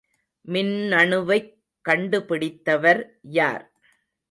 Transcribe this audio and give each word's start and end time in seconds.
மின்னணுவைக் 0.45 1.51
கண்டுபிடித்தவர் 1.85 3.01
யார்? 3.21 3.65